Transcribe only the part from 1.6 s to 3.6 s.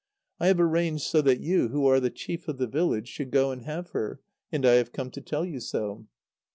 who are the chief of the village, should go